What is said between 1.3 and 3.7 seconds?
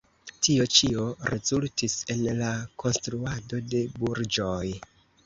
rezultis en la konstruado